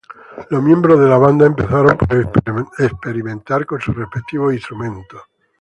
Los 0.49 0.63
miembros 0.63 0.99
de 0.99 1.07
la 1.07 1.19
banda 1.19 1.45
empezaron 1.45 1.95
por 1.95 2.27
experimentar 2.81 3.67
con 3.67 3.79
sus 3.79 3.95
respectivos 3.95 4.51
instrumentos. 4.51 5.21